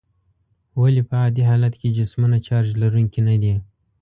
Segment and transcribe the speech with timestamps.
[0.79, 3.55] ولې په عادي حالت کې جسمونه چارج لرونکي ندي؟